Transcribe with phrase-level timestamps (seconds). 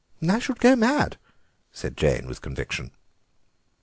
[0.27, 1.19] "I should go mad,"
[1.71, 2.89] said Jane with conviction.